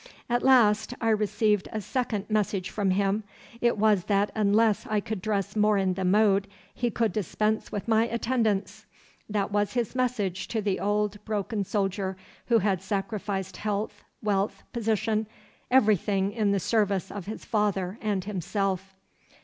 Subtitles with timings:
[0.27, 3.23] At last I received a second message from him.
[3.61, 7.87] It was that unless I could dress more in the mode he could dispense with
[7.87, 8.87] my attendance.
[9.29, 12.17] That was his message to the old broken soldier
[12.47, 15.27] who had sacrificed health, wealth, position,
[15.69, 18.95] everything in the service of his father and himself.